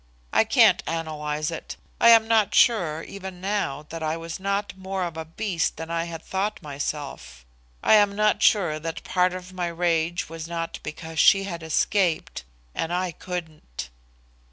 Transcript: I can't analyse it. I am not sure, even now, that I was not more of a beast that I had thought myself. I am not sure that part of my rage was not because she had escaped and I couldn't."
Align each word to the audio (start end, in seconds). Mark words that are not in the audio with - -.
I 0.33 0.45
can't 0.45 0.81
analyse 0.87 1.51
it. 1.51 1.77
I 1.99 2.09
am 2.09 2.27
not 2.27 2.55
sure, 2.55 3.03
even 3.03 3.39
now, 3.39 3.85
that 3.89 4.01
I 4.01 4.17
was 4.17 4.39
not 4.39 4.75
more 4.75 5.03
of 5.03 5.15
a 5.15 5.25
beast 5.25 5.77
that 5.77 5.91
I 5.91 6.05
had 6.05 6.23
thought 6.23 6.59
myself. 6.59 7.45
I 7.83 7.93
am 7.93 8.15
not 8.15 8.41
sure 8.41 8.79
that 8.79 9.03
part 9.03 9.33
of 9.35 9.53
my 9.53 9.67
rage 9.67 10.27
was 10.27 10.47
not 10.47 10.79
because 10.81 11.19
she 11.19 11.43
had 11.43 11.61
escaped 11.61 12.43
and 12.73 12.91
I 12.91 13.11
couldn't." 13.11 13.91